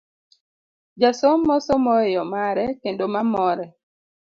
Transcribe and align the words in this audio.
Jasomo 1.01 1.55
somo 1.65 1.93
e 2.05 2.07
yo 2.15 2.23
mare 2.33 2.65
kendo 2.81 3.05
ma 3.13 3.21
more. 3.33 3.65